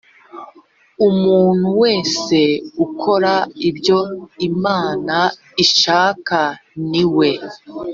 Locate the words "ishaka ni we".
5.63-7.29